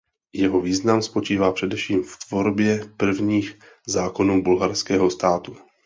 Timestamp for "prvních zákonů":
2.97-4.41